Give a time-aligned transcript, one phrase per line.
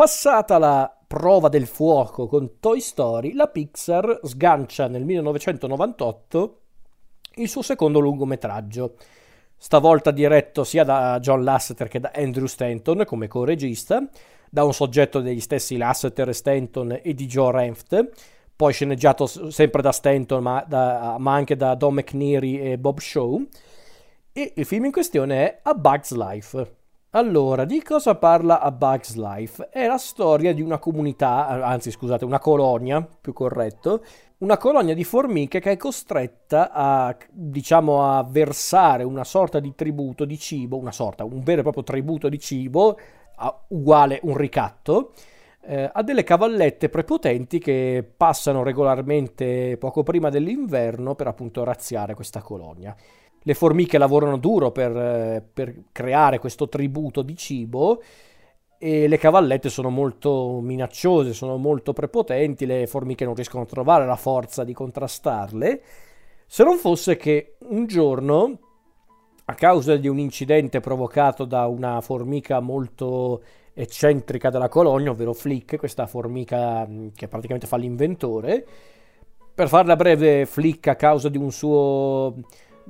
[0.00, 6.60] Passata la prova del fuoco con Toy Story, la Pixar sgancia nel 1998
[7.34, 8.94] il suo secondo lungometraggio,
[9.58, 14.02] stavolta diretto sia da John Lasseter che da Andrew Stanton come co-regista,
[14.48, 18.08] da un soggetto degli stessi Lasseter, Stanton e di Joe Renft,
[18.56, 23.46] poi sceneggiato sempre da Stanton ma, da, ma anche da Don McNeary e Bob Shaw.
[24.32, 26.78] E il film in questione è A Bug's Life.
[27.12, 29.68] Allora, di cosa parla A Bug's Life?
[29.68, 34.04] È la storia di una comunità, anzi scusate, una colonia, più corretto,
[34.38, 40.24] una colonia di formiche che è costretta a, diciamo, a versare una sorta di tributo
[40.24, 42.96] di cibo, una sorta, un vero e proprio tributo di cibo,
[43.68, 45.12] uguale un ricatto,
[45.62, 52.40] eh, a delle cavallette prepotenti che passano regolarmente poco prima dell'inverno per appunto razziare questa
[52.40, 52.94] colonia.
[53.42, 58.02] Le formiche lavorano duro per, eh, per creare questo tributo di cibo
[58.78, 64.06] e le cavallette sono molto minacciose, sono molto prepotenti, le formiche non riescono a trovare
[64.06, 65.82] la forza di contrastarle,
[66.46, 68.58] se non fosse che un giorno,
[69.44, 73.42] a causa di un incidente provocato da una formica molto
[73.74, 78.66] eccentrica della colonia, ovvero Flick, questa formica mm, che praticamente fa l'inventore.
[79.54, 82.34] Per farla breve, Flick a causa di, un suo,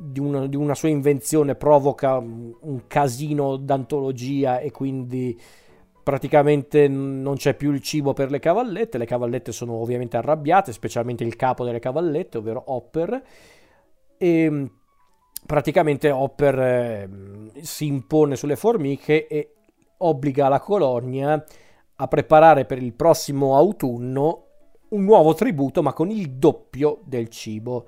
[0.00, 5.38] di, una, di una sua invenzione provoca un casino d'antologia e quindi
[6.02, 11.22] praticamente non c'è più il cibo per le cavallette, le cavallette sono ovviamente arrabbiate, specialmente
[11.22, 13.22] il capo delle cavallette, ovvero Hopper,
[14.16, 14.64] e mm,
[15.46, 17.08] praticamente Hopper eh,
[17.60, 19.54] si impone sulle formiche e
[19.98, 21.44] obbliga la colonia
[21.96, 24.46] a preparare per il prossimo autunno
[24.88, 27.86] un nuovo tributo ma con il doppio del cibo.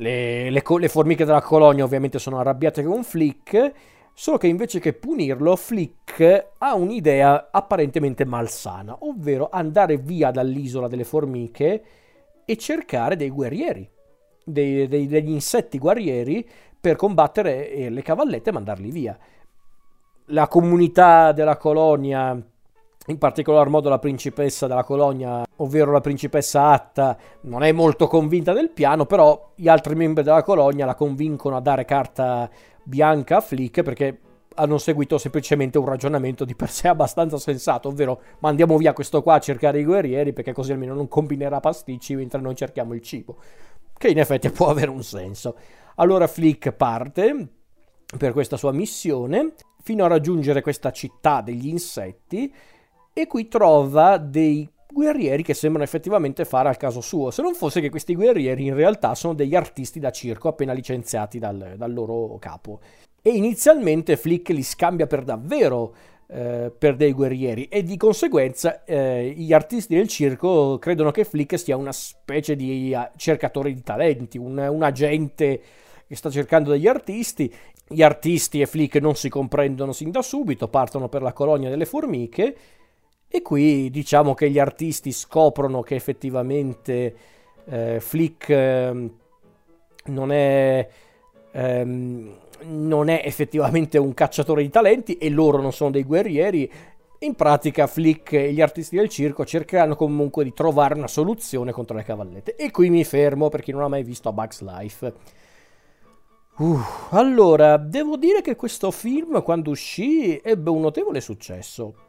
[0.00, 3.72] Le, le, le formiche della colonia ovviamente sono arrabbiate con Flick,
[4.14, 11.04] solo che invece che punirlo, Flick ha un'idea apparentemente malsana, ovvero andare via dall'isola delle
[11.04, 11.84] formiche
[12.46, 13.86] e cercare dei guerrieri,
[14.42, 16.48] dei, dei, degli insetti guerrieri
[16.80, 19.18] per combattere eh, le cavallette e mandarli via.
[20.28, 22.42] La comunità della colonia,
[23.06, 28.52] in particolar modo la principessa della colonia, ovvero la principessa Atta, non è molto convinta
[28.52, 32.48] del piano, però gli altri membri della colonia la convincono a dare carta
[32.82, 34.20] bianca a Flick perché
[34.56, 39.34] hanno seguito semplicemente un ragionamento di per sé abbastanza sensato, ovvero mandiamo via questo qua
[39.34, 43.38] a cercare i guerrieri perché così almeno non combinerà pasticci mentre noi cerchiamo il cibo,
[43.96, 45.56] che in effetti può avere un senso.
[45.96, 47.48] Allora Flick parte
[48.18, 52.52] per questa sua missione fino a raggiungere questa città degli insetti
[53.12, 57.80] e qui trova dei guerrieri che sembrano effettivamente fare al caso suo, se non fosse
[57.80, 62.38] che questi guerrieri in realtà sono degli artisti da circo appena licenziati dal, dal loro
[62.38, 62.80] capo.
[63.22, 65.94] E inizialmente Flick li scambia per davvero
[66.26, 71.58] eh, per dei guerrieri e di conseguenza eh, gli artisti del circo credono che Flick
[71.58, 75.60] sia una specie di uh, cercatore di talenti, un, un agente
[76.06, 77.52] che sta cercando degli artisti
[77.92, 81.86] gli artisti e Flick non si comprendono sin da subito, partono per la colonia delle
[81.86, 82.56] formiche
[83.32, 87.14] e qui diciamo che gli artisti scoprono che effettivamente
[87.66, 89.10] eh, Flick eh,
[90.06, 90.88] non, è,
[91.52, 96.68] ehm, non è effettivamente un cacciatore di talenti e loro non sono dei guerrieri.
[97.20, 101.96] In pratica Flick e gli artisti del circo cercheranno comunque di trovare una soluzione contro
[101.96, 102.56] le cavallette.
[102.56, 105.12] E qui mi fermo per chi non ha mai visto A Bug's Life.
[106.56, 106.80] Uh,
[107.10, 112.08] allora, devo dire che questo film, quando uscì, ebbe un notevole successo.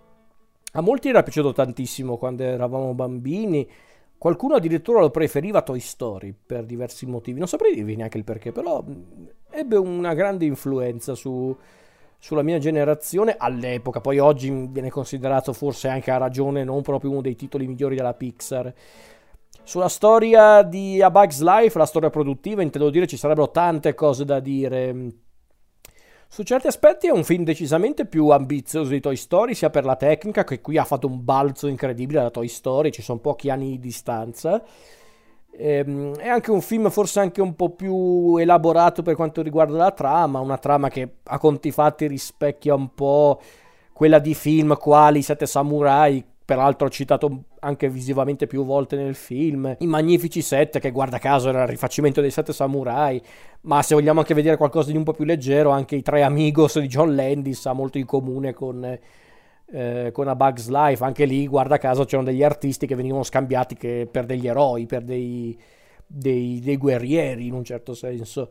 [0.74, 3.68] A molti era piaciuto tantissimo quando eravamo bambini.
[4.18, 7.40] Qualcuno addirittura lo preferiva Toy Story per diversi motivi.
[7.40, 8.84] Non saprei dirvi neanche il perché, però
[9.50, 11.54] ebbe una grande influenza su,
[12.18, 14.00] sulla mia generazione all'epoca.
[14.00, 18.14] Poi oggi viene considerato forse anche a ragione non proprio uno dei titoli migliori della
[18.14, 18.74] Pixar.
[19.64, 24.24] Sulla storia di A Bug's Life, la storia produttiva, intendo dire ci sarebbero tante cose
[24.24, 24.96] da dire.
[26.34, 29.98] Su certi aspetti è un film decisamente più ambizioso di Toy Story, sia per la
[29.98, 33.72] tecnica, che qui ha fatto un balzo incredibile da Toy Story, ci sono pochi anni
[33.72, 34.64] di distanza.
[35.52, 39.92] Ehm, è anche un film forse anche un po' più elaborato per quanto riguarda la
[39.92, 43.42] trama, una trama che a conti fatti rispecchia un po'
[43.92, 49.86] quella di film quali Sette Samurai, peraltro citato anche visivamente più volte nel film, i
[49.86, 53.22] Magnifici Sette, che guarda caso era il rifacimento dei Sette Samurai,
[53.62, 56.80] ma se vogliamo anche vedere qualcosa di un po' più leggero, anche i Tre Amigos
[56.80, 58.98] di John Landis ha molto in comune con,
[59.72, 63.76] eh, con A Bug's Life, anche lì guarda caso c'erano degli artisti che venivano scambiati
[63.76, 65.56] che, per degli eroi, per dei,
[66.08, 68.50] dei, dei guerrieri in un certo senso.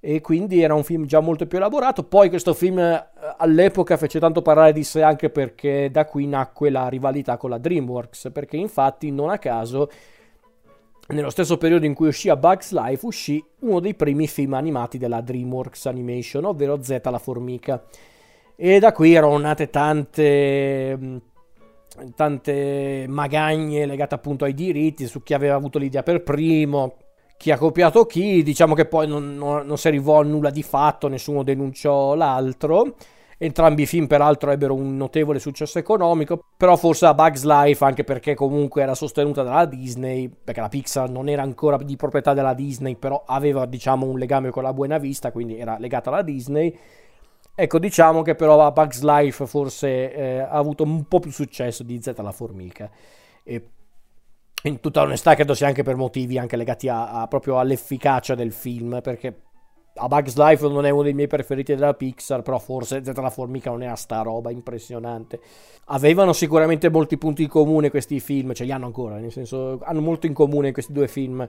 [0.00, 2.04] E quindi era un film già molto più elaborato.
[2.04, 3.06] Poi questo film eh,
[3.38, 7.58] all'epoca fece tanto parlare di sé anche perché da qui nacque la rivalità con la
[7.58, 9.90] DreamWorks, perché infatti non a caso
[11.08, 14.98] nello stesso periodo in cui uscì A Bugs Life uscì uno dei primi film animati
[14.98, 17.82] della DreamWorks Animation, ovvero Z la formica.
[18.56, 21.20] E da qui erano nate tante
[22.14, 26.96] tante magagne legate appunto ai diritti su chi aveva avuto l'idea per primo,
[27.36, 30.62] chi ha copiato chi, diciamo che poi non, non, non si arrivò a nulla di
[30.62, 32.94] fatto, nessuno denunciò l'altro.
[33.38, 38.02] Entrambi i film peraltro ebbero un notevole successo economico, però forse a Bugs Life, anche
[38.02, 42.54] perché comunque era sostenuta dalla Disney, perché la Pixar non era ancora di proprietà della
[42.54, 46.74] Disney, però aveva diciamo un legame con la Buena Vista, quindi era legata alla Disney.
[47.54, 51.82] Ecco, diciamo che però a Bugs Life forse eh, ha avuto un po' più successo
[51.82, 52.90] di Z la formica.
[53.42, 53.70] E
[54.62, 58.52] in tutta onestà credo sia anche per motivi anche legati a, a, proprio all'efficacia del
[58.52, 59.42] film, perché
[59.98, 63.30] a Bugs Life non è uno dei miei preferiti della Pixar, però forse Z la
[63.30, 65.40] formica non era sta roba impressionante.
[65.86, 70.00] Avevano sicuramente molti punti in comune questi film, ce li hanno ancora, nel senso hanno
[70.00, 71.48] molto in comune questi due film.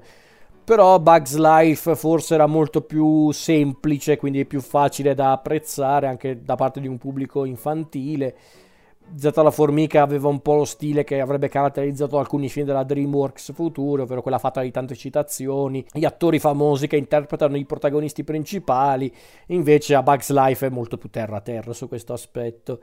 [0.63, 6.55] Però Bugs Life forse era molto più semplice, quindi più facile da apprezzare anche da
[6.55, 8.35] parte di un pubblico infantile
[9.15, 13.53] Z la formica aveva un po' lo stile che avrebbe caratterizzato alcuni film della DreamWorks
[13.53, 19.13] futuro, ovvero quella fatta di tante citazioni, gli attori famosi che interpretano i protagonisti principali,
[19.47, 22.79] invece a Bugs Life è molto più terra a terra su questo aspetto.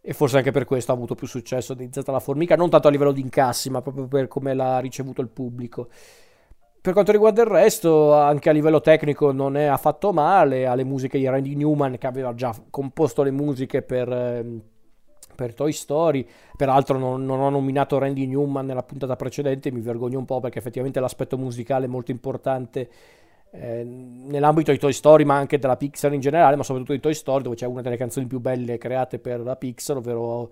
[0.00, 2.88] E forse anche per questo ha avuto più successo di Z la formica, non tanto
[2.88, 5.88] a livello di incassi, ma proprio per come l'ha ricevuto il pubblico.
[6.78, 10.84] Per quanto riguarda il resto, anche a livello tecnico non è affatto male, ha le
[10.84, 14.62] musiche di Randy Newman che aveva già composto le musiche per ehm,
[15.34, 16.26] per Toy Story.
[16.56, 20.58] Peraltro non, non, ho nominato Randy Newman nella puntata precedente, mi vergogno un po' perché
[20.58, 22.88] effettivamente l'aspetto musicale è molto importante
[23.56, 27.14] eh, nell'ambito di Toy Story, ma anche della Pixar in generale, ma soprattutto di Toy
[27.14, 30.50] Story, dove c'è una delle canzoni più belle create per la Pixar, ovvero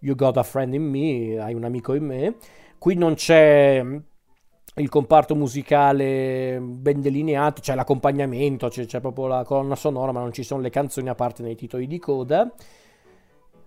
[0.00, 2.36] You Got a Friend in Me, hai un amico in me.
[2.78, 3.84] Qui non c'è
[4.76, 10.32] il comparto musicale ben delineato, c'è l'accompagnamento, c'è, c'è proprio la colonna sonora, ma non
[10.32, 12.50] ci sono le canzoni a parte nei titoli di coda.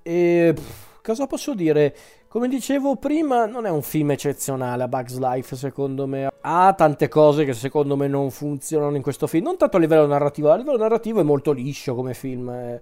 [0.04, 0.56] E
[1.02, 1.96] cosa posso dire?
[2.28, 6.30] Come dicevo prima, non è un film eccezionale a Bugs Life, secondo me.
[6.40, 9.44] Ha tante cose che secondo me non funzionano in questo film.
[9.44, 12.50] Non tanto a livello narrativo, a livello narrativo è molto liscio come film.
[12.50, 12.82] Eh.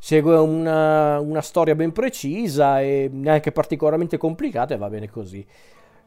[0.00, 5.46] Segue una, una storia ben precisa e neanche particolarmente complicata e va bene così.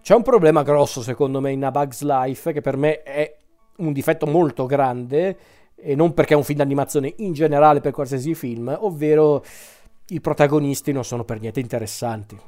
[0.02, 3.38] C'è un problema grosso, secondo me, in A Bugs Life, che per me è
[3.78, 5.38] un difetto molto grande,
[5.76, 9.44] e non perché è un film d'animazione in generale per qualsiasi film, ovvero
[10.12, 12.40] i protagonisti non sono per niente interessanti.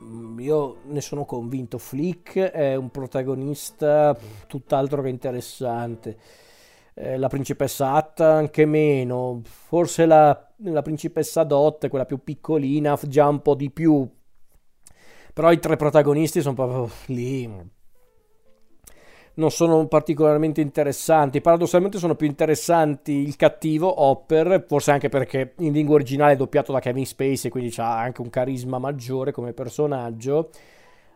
[0.00, 4.16] Mm, io ne sono convinto, Flick è un protagonista
[4.46, 6.18] tutt'altro che interessante.
[6.94, 13.28] Eh, la principessa Atta anche meno, forse la, la principessa Dot, quella più piccolina, già
[13.28, 14.08] un po' di più.
[15.32, 17.48] Però i tre protagonisti sono proprio lì,
[19.38, 21.40] non sono particolarmente interessanti.
[21.40, 26.72] Paradossalmente sono più interessanti il cattivo Hopper, forse anche perché in lingua originale è doppiato
[26.72, 30.50] da Kevin Spacey, quindi ha anche un carisma maggiore come personaggio.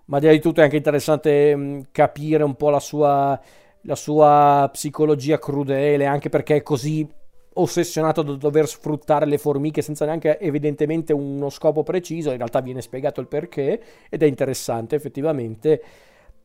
[0.07, 3.39] Ma di tutto è anche interessante mm, capire un po' la sua,
[3.83, 7.09] la sua psicologia crudele, anche perché è così
[7.55, 12.31] ossessionato da dover sfruttare le formiche senza neanche evidentemente uno scopo preciso.
[12.31, 15.83] In realtà viene spiegato il perché ed è interessante effettivamente.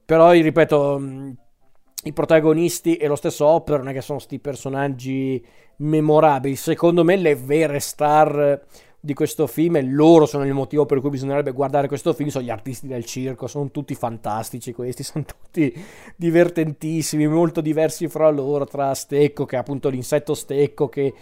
[0.06, 1.32] Però, ripeto, mm,
[2.08, 5.44] i protagonisti e lo stesso Hopper non è che sono questi personaggi
[5.78, 6.56] memorabili.
[6.56, 8.62] Secondo me le vere star
[9.00, 12.44] di questo film e loro sono il motivo per cui bisognerebbe guardare questo film sono
[12.44, 15.74] gli artisti del circo, sono tutti fantastici questi, sono tutti
[16.16, 21.14] divertentissimi, molto diversi fra loro, tra Stecco che è appunto l'insetto Stecco che,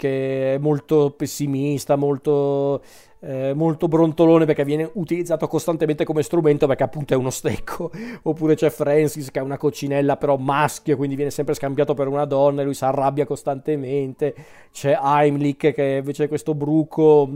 [0.00, 2.80] che è molto pessimista, molto
[3.22, 7.90] eh, molto brontolone perché viene utilizzato costantemente come strumento perché appunto è uno stecco.
[8.22, 12.24] Oppure c'è Francis che è una coccinella però maschio quindi viene sempre scambiato per una
[12.24, 14.34] donna e lui si arrabbia costantemente.
[14.72, 17.28] C'è Heimlich che invece è questo bruco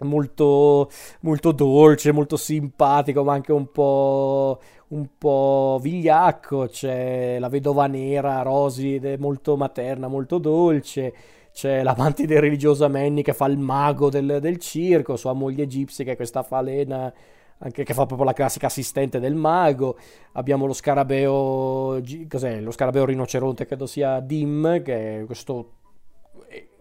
[0.00, 6.66] molto, molto dolce, molto simpatico, ma anche un po', un po' vigliacco.
[6.66, 11.12] C'è la vedova nera, Rosy, molto materna, molto dolce
[11.54, 16.02] c'è la mantide religiosa Manny che fa il mago del, del, circo, sua moglie Gypsy
[16.02, 17.12] che è questa falena
[17.58, 19.96] anche che fa proprio la classica assistente del mago.
[20.32, 22.60] Abbiamo lo scarabeo, cos'è?
[22.60, 25.70] Lo scarabeo rinoceronte, credo sia Dim, che è questo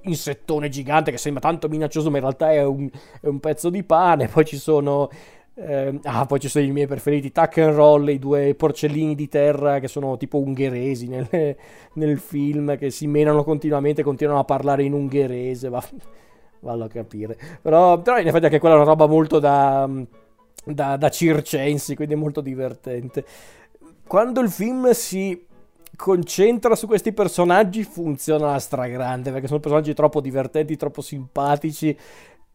[0.02, 2.90] insettone gigante che sembra tanto minaccioso, ma in realtà è un,
[3.22, 4.28] è un pezzo di pane.
[4.28, 5.10] Poi ci sono
[5.56, 9.28] Eh, ah, poi ci sono i miei preferiti, Tuck and Roll, i due porcellini di
[9.28, 11.28] terra che sono tipo ungheresi nel,
[11.94, 15.84] nel film, che si menano continuamente, continuano a parlare in ungherese, va,
[16.62, 17.38] vallo a capire.
[17.62, 19.88] Però, però in effetti anche quella è una roba molto da,
[20.66, 23.24] da, da circensi, quindi è molto divertente.
[24.08, 25.46] Quando il film si
[25.96, 31.96] concentra su questi personaggi funziona alla stragrande perché sono personaggi troppo divertenti, troppo simpatici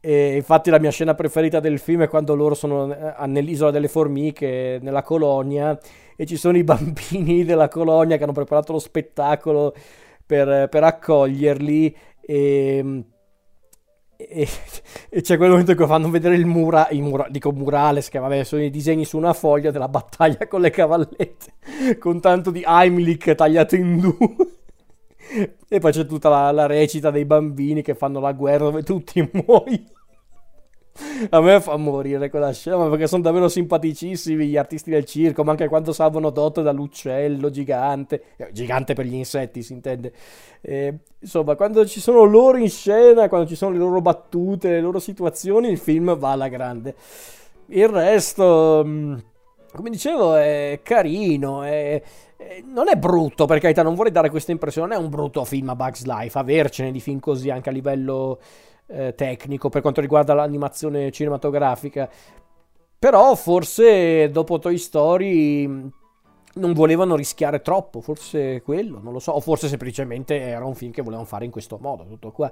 [0.01, 3.89] e infatti la mia scena preferita del film è quando loro sono eh, nell'isola delle
[3.89, 5.79] formiche, nella colonia,
[6.17, 9.75] e ci sono i bambini della colonia che hanno preparato lo spettacolo
[10.25, 11.97] per, per accoglierli.
[12.21, 13.05] E,
[14.17, 14.49] e,
[15.11, 18.19] e, c'è quel momento in cui fanno vedere il mura, il mura, dico murales, che
[18.19, 22.63] vabbè sono i disegni su una foglia della battaglia con le cavallette, con tanto di
[22.65, 24.58] Heimlich tagliato in due.
[25.69, 29.21] E poi c'è tutta la, la, recita dei bambini che fanno la guerra dove tutti
[29.33, 29.97] muoiono.
[31.31, 35.53] A me fa morire quella scena perché sono davvero simpaticissimi gli artisti del circo, ma
[35.53, 40.13] anche quando salvano Dot dall'uccello gigante, eh, gigante per gli insetti si intende.
[40.61, 44.81] Eh, insomma, quando ci sono loro in scena, quando ci sono le loro battute, le
[44.81, 46.97] loro situazioni, il film va alla grande.
[47.67, 49.15] Il resto, mm,
[49.73, 52.03] come dicevo, è carino, è
[52.41, 55.45] eh, non è brutto, per carità, non vorrei dare questa impressione, non è un brutto
[55.45, 58.39] film a Bugs Life, avercene di film così anche a livello
[58.87, 62.09] eh, tecnico per quanto riguarda l'animazione cinematografica.
[62.97, 65.87] Però forse dopo Toy Story mm,
[66.55, 70.93] non volevano rischiare troppo, forse quello, non lo so, o forse semplicemente era un film
[70.93, 72.51] che volevano fare in questo modo, tutto qua.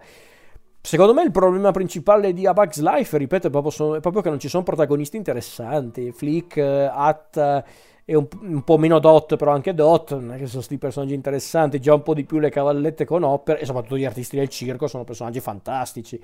[0.80, 4.22] Secondo me il problema principale di A Bugs Life, ripeto, è proprio, sono, è proprio
[4.22, 6.10] che non ci sono protagonisti interessanti.
[6.10, 7.64] Flick, At
[8.08, 11.12] e un, un, po' meno Dot, però anche Dot, non è che sono questi personaggi
[11.12, 14.48] interessanti, già un po' di più le cavallette con Hopper e soprattutto gli artisti del
[14.48, 16.22] circo sono personaggi fantastici.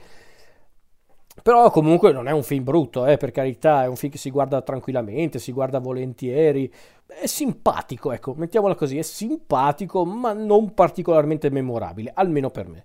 [1.42, 4.30] Però comunque non è un film brutto, eh, per carità, è un film che si
[4.30, 6.72] guarda tranquillamente, si guarda volentieri,
[7.06, 12.84] è simpatico, ecco, mettiamola così, è simpatico ma non particolarmente memorabile, almeno per me.